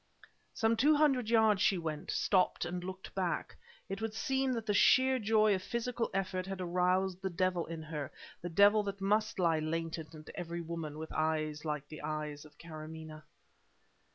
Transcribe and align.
Some 0.55 0.75
two 0.75 0.95
hundred 0.95 1.29
yards 1.29 1.61
she 1.61 1.77
went, 1.77 2.09
stopped, 2.09 2.65
and 2.65 2.83
looked 2.83 3.13
back. 3.13 3.55
It 3.87 4.01
would 4.01 4.15
seem 4.15 4.51
that 4.53 4.65
the 4.65 4.73
sheer 4.73 5.19
joy 5.19 5.53
of 5.53 5.61
physical 5.61 6.09
effort 6.11 6.47
had 6.47 6.59
aroused 6.59 7.21
the 7.21 7.29
devil 7.29 7.67
in 7.67 7.83
her, 7.83 8.11
the 8.41 8.49
devil 8.49 8.81
that 8.81 8.99
must 8.99 9.37
lie 9.37 9.59
latent 9.59 10.15
in 10.15 10.25
every 10.33 10.61
woman 10.61 10.97
with 10.97 11.11
eyes 11.13 11.65
like 11.65 11.87
the 11.87 12.01
eyes 12.01 12.45
of 12.45 12.57
Karamaneh. 12.57 13.21